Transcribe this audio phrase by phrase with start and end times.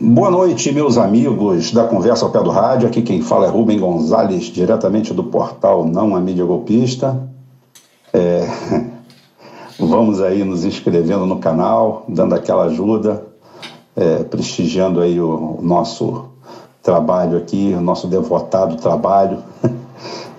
[0.00, 2.88] Boa noite, meus amigos da Conversa ao Pé do Rádio.
[2.88, 7.28] Aqui quem fala é Rubem Gonzalez, diretamente do portal Não a Mídia Golpista.
[8.12, 8.46] É...
[9.78, 13.24] Vamos aí nos inscrevendo no canal, dando aquela ajuda,
[13.94, 16.26] é, prestigiando aí o, o nosso
[16.82, 19.42] trabalho aqui, o nosso devotado trabalho.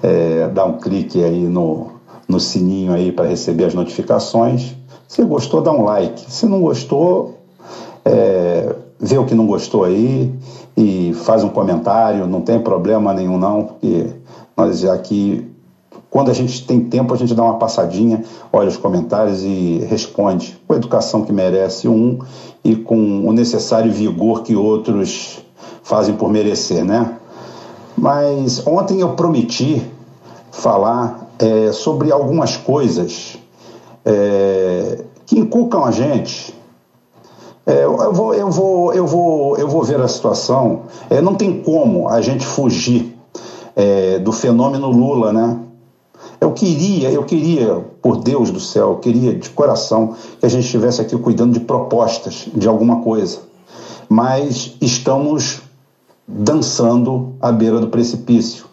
[0.02, 1.88] É, dá um clique aí no,
[2.26, 4.79] no sininho aí para receber as notificações.
[5.10, 6.32] Se gostou, dá um like.
[6.32, 7.40] Se não gostou,
[8.06, 10.32] é, vê o que não gostou aí
[10.78, 14.06] e faz um comentário, não tem problema nenhum não, porque
[14.56, 15.50] nós aqui,
[16.12, 20.56] quando a gente tem tempo, a gente dá uma passadinha, olha os comentários e responde
[20.68, 22.20] com a educação que merece um
[22.64, 25.44] e com o necessário vigor que outros
[25.82, 27.18] fazem por merecer, né?
[27.98, 29.82] Mas ontem eu prometi
[30.52, 33.40] falar é, sobre algumas coisas
[34.06, 36.58] é, que inculcam a gente
[37.70, 40.86] é, eu, vou, eu, vou, eu, vou, eu vou ver a situação.
[41.08, 43.16] É, não tem como a gente fugir
[43.76, 45.60] é, do fenômeno Lula, né?
[46.42, 50.66] Eu queria, eu queria, por Deus do céu, eu queria de coração que a gente
[50.66, 53.38] estivesse aqui cuidando de propostas, de alguma coisa.
[54.10, 55.62] Mas estamos
[56.28, 58.66] dançando à beira do precipício.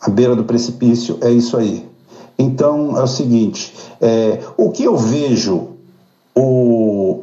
[0.00, 1.88] À beira do precipício é isso aí.
[2.38, 5.78] Então é o seguinte: é, o que eu vejo
[6.38, 6.40] o,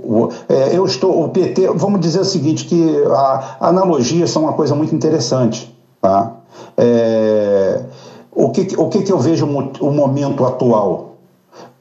[0.03, 4.53] o é, eu estou, o PT, vamos dizer o seguinte, que a, analogias são uma
[4.53, 5.73] coisa muito interessante.
[6.02, 6.33] Tá?
[6.77, 7.81] É,
[8.31, 11.13] o que, o que, que eu vejo o momento atual?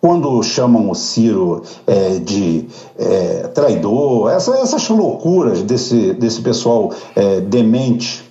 [0.01, 2.69] Quando chamam o Ciro é, de
[2.99, 8.23] é, traidor, essa, essas loucuras desse, desse pessoal é, demente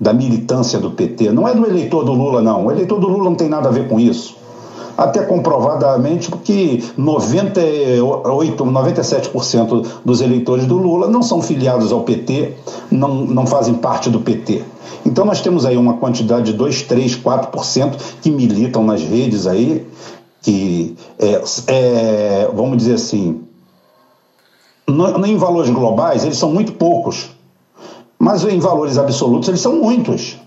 [0.00, 2.66] da militância do PT, não é do eleitor do Lula, não.
[2.66, 4.37] O eleitor do Lula não tem nada a ver com isso
[4.98, 12.54] até comprovadamente porque 98, 97% dos eleitores do Lula não são filiados ao PT,
[12.90, 14.64] não, não fazem parte do PT.
[15.06, 19.86] Então nós temos aí uma quantidade de 2, 3, 4% que militam nas redes aí,
[20.42, 23.42] que é, é, vamos dizer assim,
[24.84, 27.30] no, em valores globais eles são muito poucos,
[28.18, 30.38] mas em valores absolutos eles são muitos.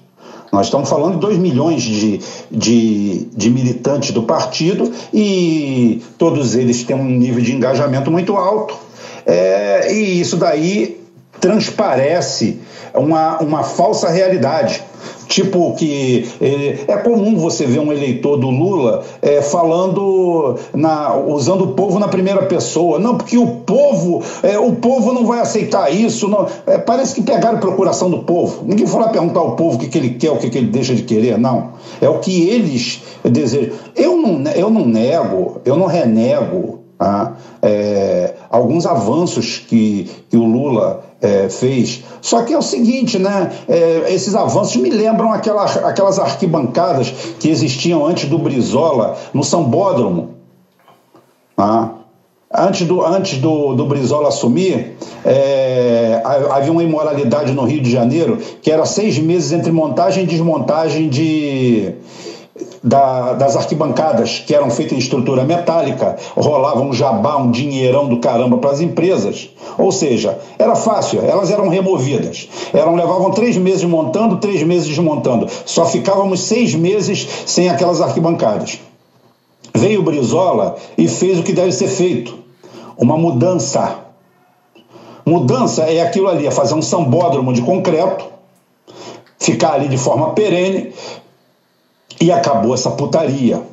[0.51, 2.19] Nós estamos falando de 2 milhões de,
[2.51, 8.75] de, de, militantes do partido e todos eles têm um nível de engajamento muito alto.
[9.25, 10.99] É, e isso daí
[11.39, 12.59] transparece
[12.93, 14.83] uma, uma falsa realidade.
[15.31, 21.67] Tipo que é, comum você ver um eleitor do Lula é, falando, na, usando o
[21.69, 22.99] povo na primeira pessoa.
[22.99, 26.27] Não, porque o povo, é, o povo não vai aceitar isso.
[26.27, 28.65] Não, é, parece que pegaram procuração do povo.
[28.65, 30.67] Ninguém foi lá perguntar ao povo o que, que ele quer, o que, que ele
[30.67, 31.75] deixa de querer, não.
[32.01, 33.73] É o que eles desejam.
[33.95, 40.43] Eu não, eu não nego, eu não renego ah, é, alguns avanços que, que o
[40.43, 42.03] Lula é, fez.
[42.21, 43.51] Só que é o seguinte, né?
[43.69, 47.09] É, esses avanços me lembram aquela, aquelas arquibancadas
[47.39, 50.31] que existiam antes do Brizola no Sambódromo.
[51.57, 51.89] Ah,
[52.51, 58.37] antes do, antes do, do Brizola assumir, é, havia uma imoralidade no Rio de Janeiro
[58.61, 61.93] que era seis meses entre montagem e desmontagem de
[62.83, 68.17] da, das arquibancadas, que eram feitas em estrutura metálica, rolava um jabá, um dinheirão do
[68.17, 69.49] caramba para as empresas.
[69.77, 72.49] Ou seja, era fácil, elas eram removidas.
[72.73, 75.47] Eram, levavam três meses montando, três meses desmontando.
[75.65, 78.79] Só ficávamos seis meses sem aquelas arquibancadas.
[79.73, 82.37] Veio o Brizola e fez o que deve ser feito:
[82.97, 83.99] uma mudança.
[85.23, 88.25] Mudança é aquilo ali, é fazer um sambódromo de concreto,
[89.39, 90.91] ficar ali de forma perene,
[92.21, 93.63] e acabou essa putaria.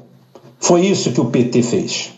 [0.59, 2.15] Foi isso que o PT fez.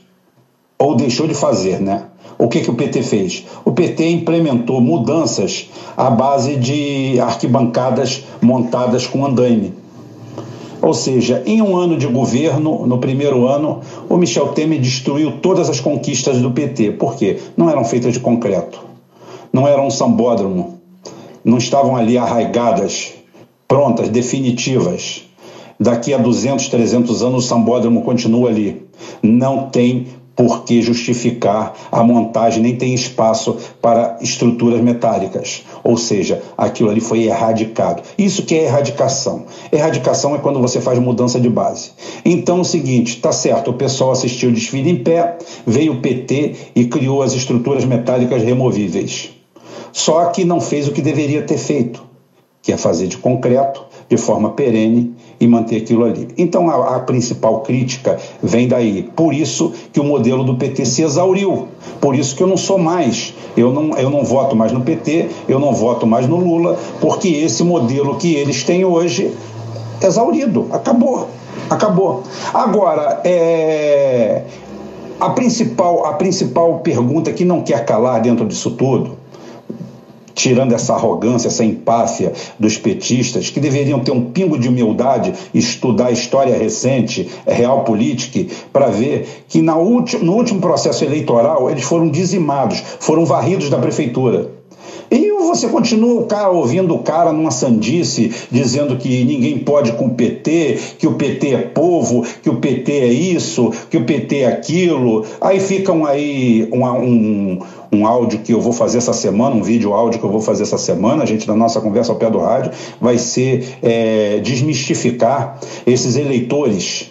[0.78, 2.04] Ou deixou de fazer, né?
[2.38, 3.44] O que, que o PT fez?
[3.64, 9.74] O PT implementou mudanças à base de arquibancadas montadas com andaime.
[10.80, 15.68] Ou seja, em um ano de governo, no primeiro ano, o Michel Temer destruiu todas
[15.68, 16.92] as conquistas do PT.
[16.92, 17.38] Por quê?
[17.54, 18.80] Não eram feitas de concreto,
[19.53, 20.80] não eram um sambódromo,
[21.44, 23.12] não estavam ali arraigadas,
[23.68, 25.29] prontas, definitivas
[25.80, 28.82] daqui a 200, 300 anos o sambódromo continua ali.
[29.22, 30.06] Não tem
[30.36, 35.65] por que justificar a montagem, nem tem espaço para estruturas metálicas.
[35.84, 38.03] Ou seja, aquilo ali foi erradicado.
[38.16, 39.44] Isso que é erradicação.
[39.71, 41.91] Erradicação é quando você faz mudança de base.
[42.24, 45.36] Então, é o seguinte, tá certo, o pessoal assistiu o desfile em pé,
[45.66, 49.30] veio o PT e criou as estruturas metálicas removíveis.
[49.92, 52.03] Só que não fez o que deveria ter feito,
[52.62, 56.28] que é fazer de concreto, de forma perene e manter aquilo ali.
[56.37, 59.03] Então a, a, principal crítica vem daí.
[59.16, 61.69] Por isso que o modelo do PT se exauriu.
[61.98, 63.34] Por isso que eu não sou mais.
[63.57, 67.28] Eu não, eu não voto mais no PT, eu não voto mais no Lula, porque
[67.28, 69.33] esse modelo que eles têm hoje
[70.01, 71.28] é exaurido, acabou.
[71.69, 72.22] Acabou.
[72.53, 74.43] Agora, é,
[75.19, 79.20] a, principal, a principal pergunta que não quer calar dentro disso tudo
[80.41, 86.10] tirando essa arrogância, essa empáfia dos petistas, que deveriam ter um pingo de humildade, estudar
[86.10, 93.25] história recente, real política, para ver que no último processo eleitoral eles foram dizimados, foram
[93.25, 94.59] varridos da prefeitura.
[95.10, 100.07] E você continua o cara ouvindo o cara numa sandice, dizendo que ninguém pode com
[100.07, 104.41] o PT, que o PT é povo, que o PT é isso, que o PT
[104.41, 105.24] é aquilo.
[105.41, 107.59] Aí ficam aí um, um,
[107.92, 110.62] um áudio que eu vou fazer essa semana, um vídeo áudio que eu vou fazer
[110.62, 112.71] essa semana, a gente na nossa conversa ao pé do rádio,
[113.01, 117.10] vai ser é, desmistificar esses eleitores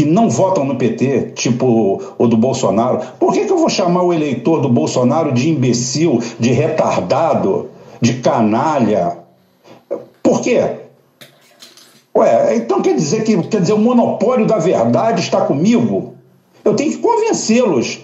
[0.00, 4.02] que não votam no PT, tipo o do Bolsonaro, por que, que eu vou chamar
[4.02, 7.68] o eleitor do Bolsonaro de imbecil, de retardado,
[8.00, 9.18] de canalha?
[10.22, 10.76] Por quê?
[12.16, 16.14] Ué, então quer dizer que quer dizer, o monopólio da verdade está comigo?
[16.64, 18.00] Eu tenho que convencê-los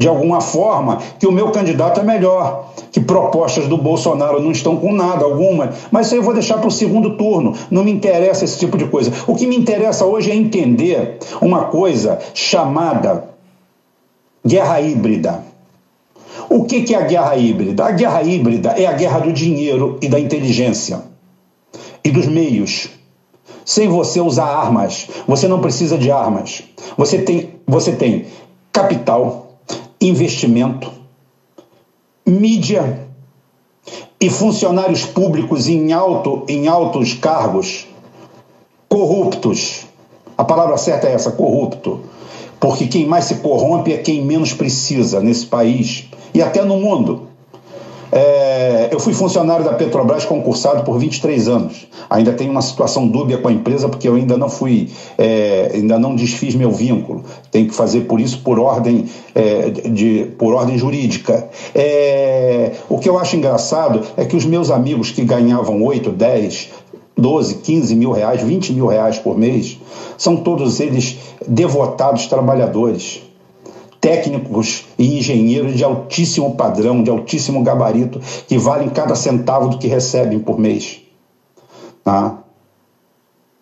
[0.00, 4.78] de alguma forma, que o meu candidato é melhor, que propostas do Bolsonaro não estão
[4.78, 7.92] com nada alguma, mas isso aí eu vou deixar para o segundo turno, não me
[7.92, 9.12] interessa esse tipo de coisa.
[9.26, 13.24] O que me interessa hoje é entender uma coisa chamada
[14.44, 15.44] guerra híbrida.
[16.48, 17.84] O que, que é a guerra híbrida?
[17.84, 21.02] A guerra híbrida é a guerra do dinheiro e da inteligência
[22.02, 22.88] e dos meios.
[23.66, 26.62] Sem você usar armas, você não precisa de armas.
[26.96, 28.24] Você tem, você tem
[28.72, 29.49] capital,
[30.00, 30.90] investimento,
[32.26, 33.06] mídia
[34.20, 37.86] e funcionários públicos em, alto, em altos cargos
[38.88, 39.86] corruptos.
[40.36, 42.00] A palavra certa é essa, corrupto.
[42.58, 47.28] Porque quem mais se corrompe é quem menos precisa nesse país e até no mundo.
[48.12, 48.39] É,
[48.90, 51.86] eu fui funcionário da Petrobras concursado por 23 anos.
[52.08, 55.98] Ainda tenho uma situação dúbia com a empresa porque eu ainda não fui, é, ainda
[55.98, 57.24] não desfiz meu vínculo.
[57.50, 61.48] Tenho que fazer por isso por ordem, é, de, por ordem jurídica.
[61.74, 66.70] É, o que eu acho engraçado é que os meus amigos que ganhavam 8, 10,
[67.16, 69.78] 12, 15 mil reais, 20 mil reais por mês,
[70.16, 73.29] são todos eles devotados trabalhadores
[74.00, 79.86] técnicos e engenheiros de altíssimo padrão, de altíssimo gabarito, que valem cada centavo do que
[79.86, 81.02] recebem por mês.
[82.02, 82.38] Tá?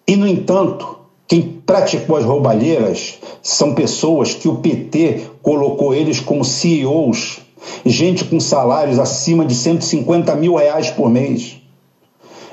[0.06, 6.44] E, no entanto, quem praticou as roubalheiras são pessoas que o PT colocou eles como
[6.44, 7.40] CEOs,
[7.84, 11.58] gente com salários acima de 150 mil reais por mês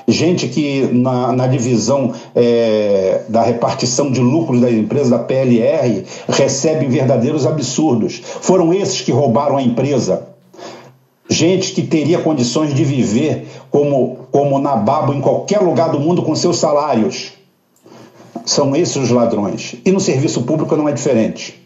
[0.08, 6.86] gente que na, na divisão é, da repartição de lucros da empresa, da PLR, recebe
[6.86, 8.22] verdadeiros absurdos.
[8.42, 10.28] Foram esses que roubaram a empresa.
[11.28, 16.36] Gente que teria condições de viver como, como nababo em qualquer lugar do mundo com
[16.36, 17.34] seus salários.
[18.46, 19.76] São esses os ladrões.
[19.84, 21.65] E no serviço público não é diferente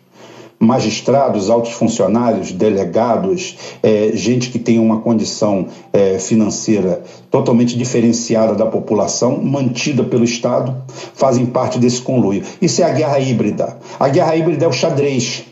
[0.60, 7.02] magistrados, altos funcionários, delegados, é, gente que tem uma condição é, financeira
[7.32, 10.76] totalmente diferenciada da população, mantida pelo Estado,
[11.14, 12.44] fazem parte desse conluio.
[12.62, 13.78] Isso é a guerra híbrida.
[13.98, 15.46] A guerra híbrida é o xadrez.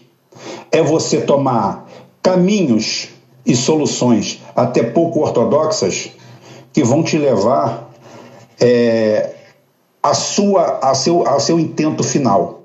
[0.72, 1.88] É você tomar
[2.22, 3.08] caminhos
[3.46, 6.10] e soluções até pouco ortodoxas
[6.74, 7.90] que vão te levar
[8.60, 9.36] é,
[10.04, 12.57] a sua, a seu, a seu intento final.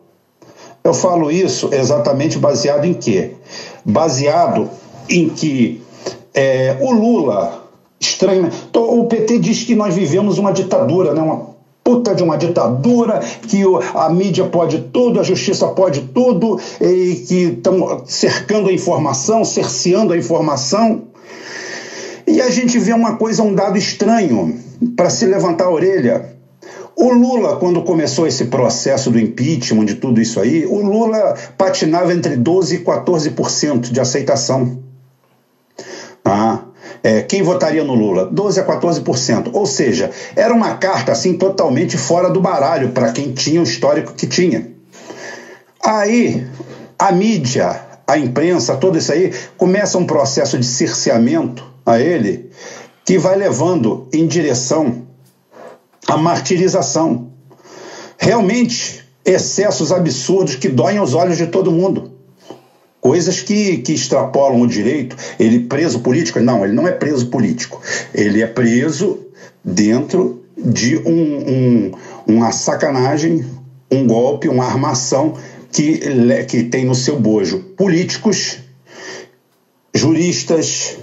[0.84, 3.32] Eu falo isso exatamente baseado em quê?
[3.84, 4.68] Baseado
[5.08, 5.82] em que
[6.34, 7.62] é, o Lula,
[8.00, 11.20] estranho, o PT diz que nós vivemos uma ditadura, né?
[11.20, 11.52] uma
[11.84, 13.62] puta de uma ditadura, que
[13.94, 20.12] a mídia pode tudo, a justiça pode tudo, e que estão cercando a informação, cerceando
[20.12, 21.02] a informação.
[22.26, 24.58] E a gente vê uma coisa, um dado estranho,
[24.96, 26.36] para se levantar a orelha.
[26.96, 32.12] O Lula, quando começou esse processo do impeachment, de tudo isso aí, o Lula patinava
[32.12, 34.78] entre 12% e 14% de aceitação.
[36.24, 36.60] Ah,
[37.02, 38.26] é, quem votaria no Lula?
[38.26, 39.50] 12 a 14%.
[39.52, 44.12] Ou seja, era uma carta assim totalmente fora do baralho para quem tinha o histórico
[44.12, 44.70] que tinha.
[45.82, 46.46] Aí
[46.98, 52.50] a mídia, a imprensa, tudo isso aí começa um processo de cerceamento a ele
[53.04, 55.11] que vai levando em direção
[56.12, 57.32] a martirização.
[58.18, 62.12] Realmente, excessos absurdos que doem aos olhos de todo mundo.
[63.00, 65.16] Coisas que, que extrapolam o direito.
[65.40, 66.38] Ele preso político?
[66.40, 67.80] Não, ele não é preso político.
[68.14, 69.20] Ele é preso
[69.64, 71.92] dentro de um, um,
[72.26, 73.44] uma sacanagem,
[73.90, 75.34] um golpe, uma armação
[75.72, 75.98] que,
[76.46, 78.58] que tem no seu bojo políticos,
[79.94, 80.98] juristas,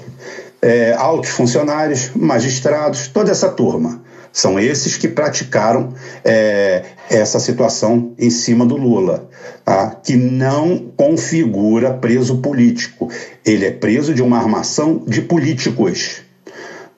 [0.62, 4.08] é, altos funcionários, magistrados, toda essa turma.
[4.32, 5.94] São esses que praticaram
[6.24, 9.30] é, essa situação em cima do Lula,
[9.66, 10.00] tá?
[10.04, 13.10] que não configura preso político.
[13.46, 16.22] Ele é preso de uma armação de políticos,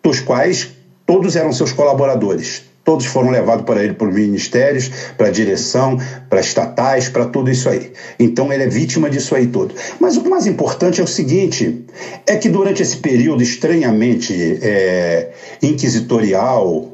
[0.04, 0.70] dos quais
[1.06, 2.64] todos eram seus colaboradores.
[2.84, 7.92] Todos foram levados para ele por ministérios, para direção, para estatais, para tudo isso aí.
[8.20, 9.76] Então ele é vítima disso aí tudo.
[10.00, 11.86] Mas o mais importante é o seguinte:
[12.26, 14.34] é que durante esse período estranhamente
[14.64, 15.30] é,
[15.62, 16.91] inquisitorial,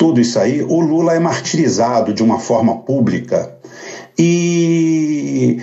[0.00, 3.54] tudo isso aí, o Lula é martirizado de uma forma pública
[4.18, 5.60] e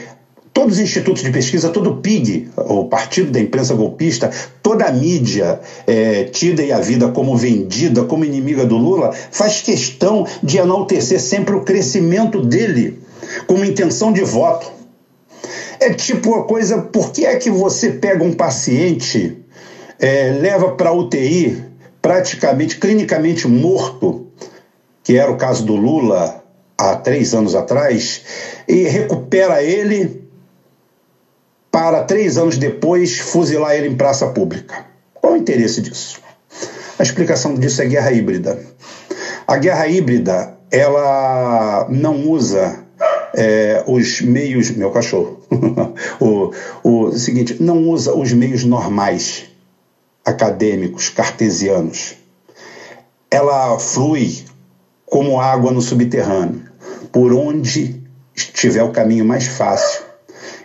[0.54, 4.30] todos os institutos de pesquisa, todo o PIG, o Partido da Imprensa Golpista,
[4.62, 9.62] toda a mídia é, tida e a vida como vendida, como inimiga do Lula, faz
[9.62, 13.00] questão de enaltecer sempre o crescimento dele
[13.48, 14.72] como intenção de voto.
[15.80, 19.36] É tipo a coisa, por que é que você pega um paciente,
[20.00, 21.66] é, leva para UTI,
[22.04, 24.27] praticamente, clinicamente morto,
[25.08, 26.44] que era o caso do Lula
[26.78, 28.24] há três anos atrás,
[28.68, 30.22] e recupera ele
[31.72, 34.86] para três anos depois fuzilar ele em praça pública.
[35.14, 36.20] Qual o interesse disso?
[37.00, 38.60] A explicação disso é guerra híbrida.
[39.48, 42.84] A guerra híbrida ela não usa
[43.34, 44.72] é, os meios.
[44.72, 45.40] Meu cachorro.
[46.20, 46.52] o,
[46.84, 49.46] o seguinte, não usa os meios normais,
[50.26, 52.18] acadêmicos, cartesianos.
[53.32, 54.46] Ela flui
[55.08, 56.62] como água no subterrâneo,
[57.12, 58.02] por onde
[58.36, 60.02] estiver o caminho mais fácil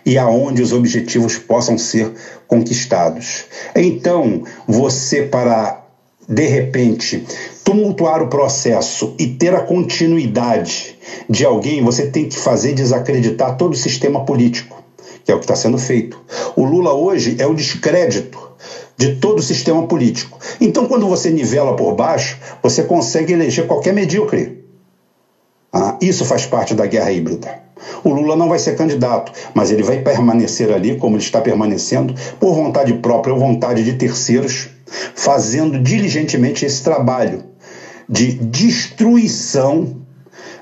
[0.05, 2.11] e aonde os objetivos possam ser
[2.47, 3.45] conquistados.
[3.75, 5.81] Então, você para
[6.27, 7.25] de repente
[7.63, 10.97] tumultuar o processo e ter a continuidade
[11.29, 14.83] de alguém, você tem que fazer desacreditar todo o sistema político,
[15.23, 16.19] que é o que está sendo feito.
[16.55, 18.52] O Lula hoje é o descrédito
[18.97, 20.39] de todo o sistema político.
[20.59, 24.63] Então, quando você nivela por baixo, você consegue eleger qualquer medíocre.
[25.71, 27.63] Ah, isso faz parte da guerra híbrida.
[28.03, 32.13] O Lula não vai ser candidato, mas ele vai permanecer ali, como ele está permanecendo,
[32.39, 34.69] por vontade própria ou vontade de terceiros,
[35.15, 37.43] fazendo diligentemente esse trabalho
[38.07, 40.01] de destruição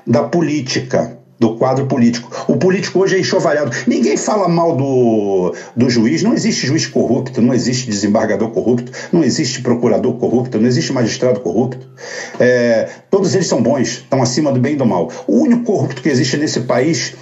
[0.06, 2.30] da política do quadro político.
[2.46, 3.72] O político hoje é enxovalhado.
[3.84, 6.22] Ninguém fala mal do, do juiz.
[6.22, 11.40] Não existe juiz corrupto, não existe desembargador corrupto, não existe procurador corrupto, não existe magistrado
[11.40, 11.84] corrupto.
[12.38, 15.10] É, todos eles são bons, estão acima do bem e do mal.
[15.26, 17.14] O único corrupto que existe nesse país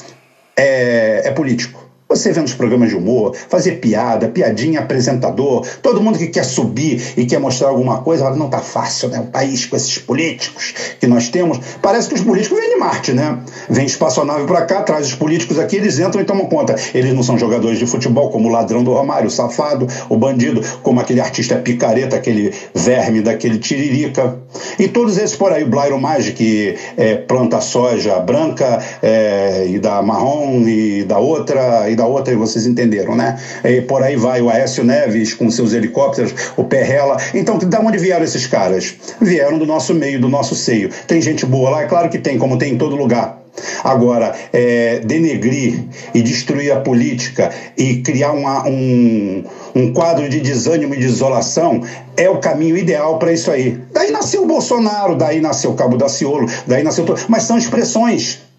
[0.54, 1.79] é, é político.
[2.10, 7.00] Você vê nos programas de humor, fazer piada, piadinha, apresentador, todo mundo que quer subir
[7.16, 9.20] e quer mostrar alguma coisa, fala, não tá fácil, né?
[9.20, 11.60] O país com esses políticos que nós temos.
[11.80, 13.38] Parece que os políticos vêm de Marte, né?
[13.68, 16.74] Vem espaçonave para cá, traz os políticos aqui, eles entram e tomam conta.
[16.92, 20.62] Eles não são jogadores de futebol, como o ladrão do Romário, o safado, o bandido,
[20.82, 24.36] como aquele artista picareta, aquele verme daquele tiririca.
[24.80, 26.00] E todos esses por aí, o Blairo
[26.34, 32.32] que é, planta soja branca é, e da marrom e da outra, e da outra,
[32.32, 33.38] e vocês entenderam, né?
[33.62, 37.18] E por aí vai o Aécio Neves com seus helicópteros, o Perrela.
[37.34, 38.94] Então, da onde vieram esses caras?
[39.20, 40.88] Vieram do nosso meio, do nosso seio.
[41.06, 41.82] Tem gente boa lá?
[41.82, 43.38] É claro que tem, como tem em todo lugar.
[43.84, 50.94] Agora, é, denegrir e destruir a política e criar uma, um, um quadro de desânimo
[50.94, 51.82] e de isolação
[52.16, 53.78] é o caminho ideal para isso aí.
[53.92, 57.04] Daí nasceu o Bolsonaro, daí nasceu o Cabo da Ciolo, daí nasceu.
[57.28, 58.49] Mas são expressões.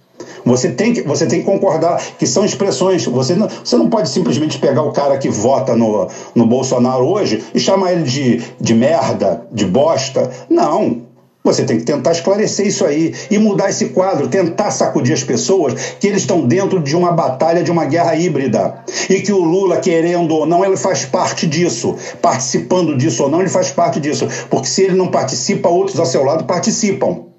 [0.46, 3.06] Você tem, que, você tem que concordar que são expressões.
[3.06, 7.44] Você não, você não pode simplesmente pegar o cara que vota no, no Bolsonaro hoje
[7.54, 10.30] e chamar ele de, de merda, de bosta.
[10.50, 11.12] Não.
[11.44, 15.74] Você tem que tentar esclarecer isso aí e mudar esse quadro, tentar sacudir as pessoas
[16.00, 18.86] que eles estão dentro de uma batalha, de uma guerra híbrida.
[19.10, 21.96] E que o Lula, querendo ou não, ele faz parte disso.
[22.22, 24.28] Participando disso ou não, ele faz parte disso.
[24.52, 27.31] Porque se ele não participa, outros ao seu lado participam.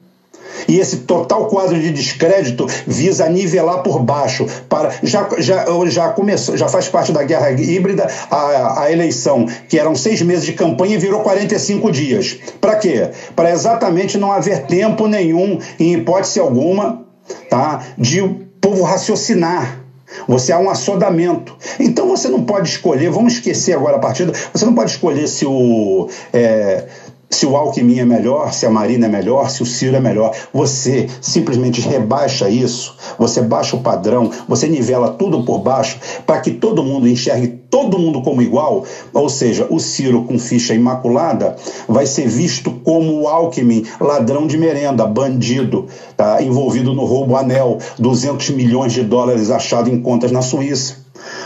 [0.69, 4.47] E esse total quadro de descrédito visa nivelar por baixo.
[4.69, 9.78] Para já, já, já começou, já faz parte da guerra híbrida a, a eleição, que
[9.78, 12.38] eram seis meses de campanha e virou 45 dias.
[12.61, 13.11] Para quê?
[13.35, 17.04] Para exatamente não haver tempo nenhum, em hipótese alguma,
[17.49, 19.83] tá, de o povo raciocinar.
[20.28, 21.57] Você há um assodamento.
[21.81, 25.47] Então você não pode escolher, vamos esquecer agora a partida, você não pode escolher se
[25.47, 26.09] o.
[26.33, 26.85] É,
[27.33, 30.33] se o Alckmin é melhor, se a Marina é melhor, se o Ciro é melhor.
[30.53, 36.51] Você simplesmente rebaixa isso, você baixa o padrão, você nivela tudo por baixo para que
[36.53, 38.85] todo mundo enxergue todo mundo como igual,
[39.15, 41.57] ou seja, o Ciro com ficha imaculada
[41.89, 46.43] vai ser visto como o Alckmin, ladrão de merenda, bandido, tá?
[46.43, 51.01] envolvido no roubo anel, 200 milhões de dólares achado em contas na Suíça.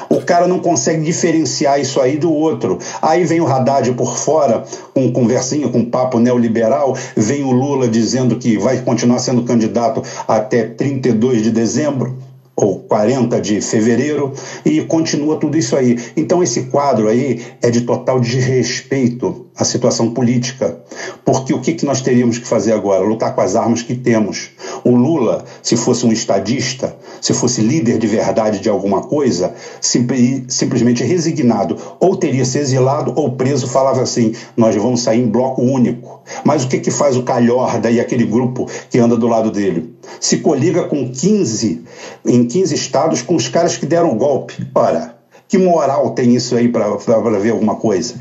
[0.09, 2.79] O cara não consegue diferenciar isso aí do outro.
[3.01, 8.37] Aí vem o Haddad por fora, com conversinha, com papo neoliberal, vem o Lula dizendo
[8.37, 12.17] que vai continuar sendo candidato até 32 de dezembro
[12.57, 14.33] ou 40 de fevereiro,
[14.65, 15.99] e continua tudo isso aí.
[16.17, 20.79] Então, esse quadro aí é de total desrespeito à situação política,
[21.25, 23.05] porque o que, que nós teríamos que fazer agora?
[23.05, 24.51] Lutar com as armas que temos.
[24.85, 31.03] O Lula, se fosse um estadista, se fosse líder de verdade de alguma coisa, simplesmente
[31.03, 36.21] resignado, ou teria se exilado ou preso, falava assim: nós vamos sair em bloco único.
[36.45, 39.95] Mas o que, que faz o Calhorda e aquele grupo que anda do lado dele?
[40.21, 41.85] Se coliga com 15,
[42.25, 44.67] em 15 estados, com os caras que deram o golpe.
[44.75, 45.17] Ora,
[45.49, 46.97] que moral tem isso aí para
[47.39, 48.15] ver alguma coisa?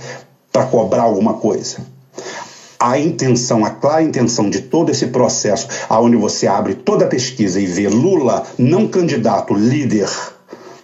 [0.55, 1.79] Para cobrar alguma coisa?
[2.79, 7.59] a intenção, a clara intenção de todo esse processo, aonde você abre toda a pesquisa
[7.59, 10.09] e vê Lula não candidato, líder,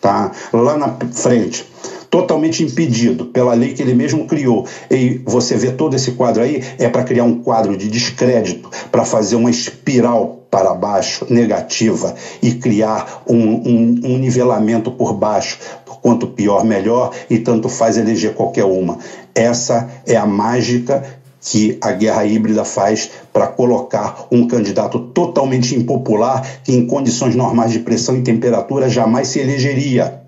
[0.02, 0.32] tá?
[0.52, 1.66] Lá na frente,
[2.10, 4.66] totalmente impedido pela lei que ele mesmo criou.
[4.90, 9.06] E você vê todo esse quadro aí, é para criar um quadro de descrédito, para
[9.06, 12.14] fazer uma espiral para baixo, negativa,
[12.44, 15.58] e criar um, um, um nivelamento por baixo.
[16.02, 18.98] Quanto pior, melhor, e tanto faz eleger qualquer uma.
[19.34, 21.04] Essa é a mágica
[21.42, 27.72] que a guerra híbrida faz para colocar um candidato totalmente impopular que, em condições normais
[27.72, 30.22] de pressão e temperatura, jamais se elegeria.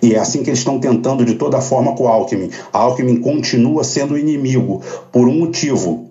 [0.00, 2.50] E é assim que eles estão tentando de toda forma com o Alckmin.
[2.72, 6.10] A Alckmin continua sendo inimigo por um motivo.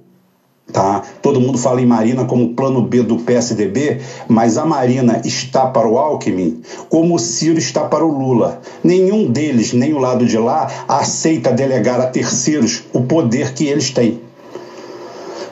[0.73, 1.03] Tá?
[1.21, 5.87] Todo mundo fala em Marina como plano B do PSDB, mas a Marina está para
[5.87, 8.61] o Alckmin como o Ciro está para o Lula.
[8.83, 13.91] Nenhum deles, nem o lado de lá, aceita delegar a terceiros o poder que eles
[13.91, 14.19] têm.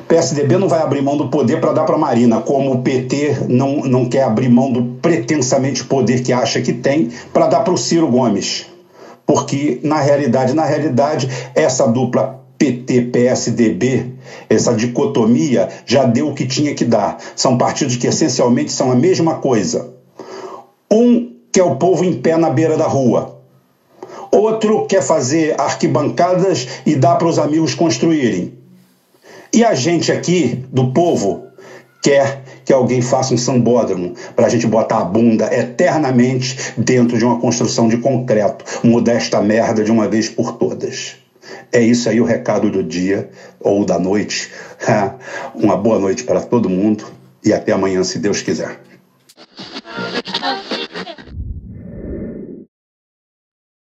[0.07, 3.77] PSDB não vai abrir mão do poder para dar para Marina, como o PT não,
[3.77, 7.77] não quer abrir mão do pretensamente poder que acha que tem para dar para o
[7.77, 8.65] Ciro Gomes.
[9.25, 14.05] Porque, na realidade, na realidade, essa dupla PT-PSDB,
[14.47, 17.17] essa dicotomia, já deu o que tinha que dar.
[17.35, 19.95] São partidos que essencialmente são a mesma coisa.
[20.91, 23.41] Um quer o povo em pé na beira da rua.
[24.31, 28.53] Outro quer fazer arquibancadas e dar para os amigos construírem.
[29.51, 31.47] E a gente aqui, do povo,
[32.03, 37.25] quer que alguém faça um sambódromo para a gente botar a bunda eternamente dentro de
[37.25, 41.20] uma construção de concreto, mudar esta merda de uma vez por todas.
[41.71, 44.51] É isso aí o recado do dia ou da noite.
[45.55, 47.05] uma boa noite para todo mundo
[47.43, 48.90] e até amanhã, se Deus quiser.